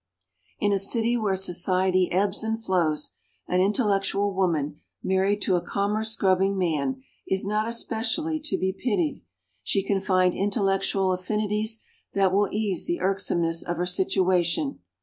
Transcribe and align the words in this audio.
In 0.59 0.73
a 0.73 0.79
city 0.79 1.15
where 1.15 1.35
society 1.35 2.11
ebbs 2.11 2.43
and 2.43 2.59
flows, 2.59 3.11
an 3.47 3.61
intellectual 3.61 4.33
woman 4.33 4.79
married 5.03 5.43
to 5.43 5.55
a 5.57 5.61
commerce 5.61 6.15
grubbing 6.15 6.57
man 6.57 7.03
is 7.27 7.45
not 7.45 7.67
especially 7.67 8.39
to 8.45 8.57
be 8.57 8.73
pitied. 8.73 9.21
She 9.61 9.83
can 9.83 9.99
find 9.99 10.33
intellectual 10.33 11.13
affinities 11.13 11.83
that 12.13 12.33
will 12.33 12.49
ease 12.51 12.87
the 12.87 12.99
irksomeness 12.99 13.61
of 13.61 13.77
her 13.77 13.85
situation. 13.85 14.79